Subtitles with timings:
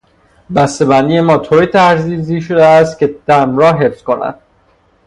[0.55, 4.35] بستهبندی ما طوری طرحریزی شده است که طعم را حفظ کند.